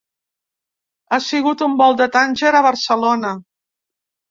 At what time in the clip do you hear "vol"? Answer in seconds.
1.83-1.99